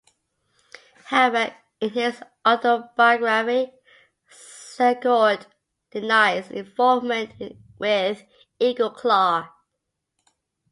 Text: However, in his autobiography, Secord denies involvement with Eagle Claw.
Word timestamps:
However, 1.05 1.55
in 1.79 1.91
his 1.91 2.23
autobiography, 2.43 3.71
Secord 4.27 5.45
denies 5.91 6.49
involvement 6.49 7.35
with 7.77 8.23
Eagle 8.59 8.89
Claw. 8.89 9.49